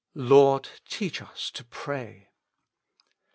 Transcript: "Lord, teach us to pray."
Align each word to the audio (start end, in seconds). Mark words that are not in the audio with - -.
"Lord, 0.15 0.67
teach 0.89 1.21
us 1.21 1.51
to 1.51 1.63
pray." 1.63 2.31